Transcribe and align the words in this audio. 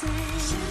same. 0.00 0.67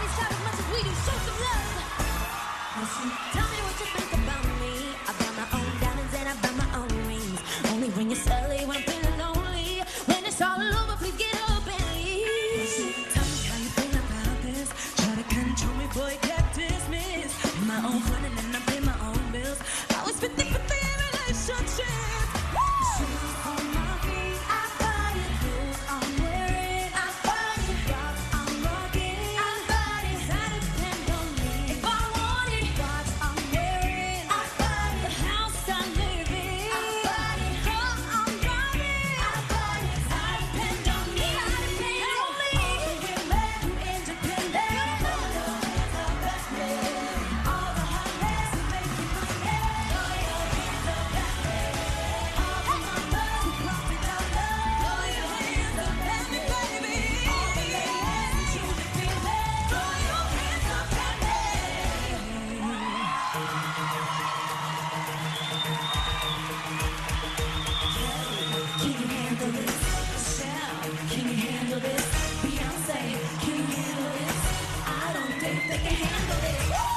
actually 0.00 0.30
as 0.30 0.44
much 0.44 0.58
as 0.58 0.66
we 0.72 0.82
do. 0.82 0.90
Show 1.04 1.16
some 1.26 1.38
love. 1.44 1.68
Tell 3.32 3.48
me 3.48 3.58
what 3.64 3.80
you 3.80 3.86
think. 3.86 4.07
handle 71.50 71.80
this? 71.80 72.04
Beyonce, 72.42 73.00
can 73.40 73.56
you 73.56 73.64
handle 73.64 74.10
this? 74.18 74.38
I 74.86 75.12
don't 75.14 75.34
think 75.40 75.58
they 75.70 75.78
can 75.78 75.94
handle 75.94 76.40
this. 76.44 76.70
Well. 76.70 76.94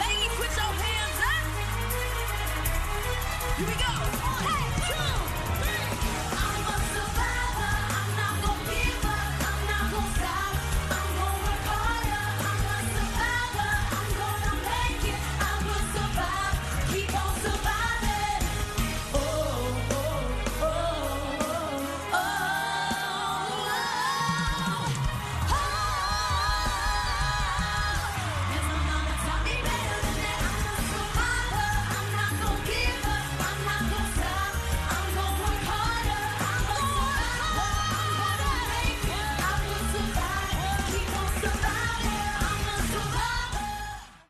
Lady, 0.00 0.28
put 0.36 0.50
your 0.56 0.72
hands 0.84 1.20
up. 1.30 1.44
Here 3.58 3.66
we 3.66 3.74
go. 3.74 3.95